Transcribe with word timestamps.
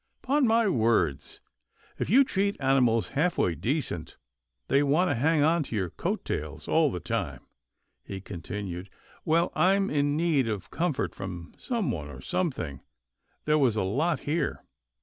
"'Pon 0.23 0.47
my 0.47 0.67
words, 0.67 1.41
if 1.99 2.09
you 2.09 2.23
treat 2.23 2.57
animals 2.59 3.09
half 3.09 3.37
way 3.37 3.53
decent, 3.53 4.17
they 4.67 4.81
want 4.81 5.11
to 5.11 5.13
hang 5.13 5.43
on 5.43 5.61
to 5.61 5.75
your 5.75 5.91
coat 5.91 6.25
tails 6.25 6.67
all 6.67 6.89
the 6.91 6.99
time 6.99 7.45
—"he 8.07 8.19
continued," 8.19 8.89
well, 9.25 9.51
I'm 9.53 9.91
in 9.91 10.17
need 10.17 10.47
of 10.47 10.71
com 10.71 10.93
fort 10.93 11.13
from 11.13 11.53
someone 11.59 12.09
or 12.09 12.19
something— 12.19 12.81
there 13.45 13.59
was 13.59 13.75
a 13.75 13.83
lot 13.83 14.21
here. 14.21 14.63